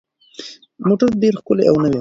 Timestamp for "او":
1.69-1.75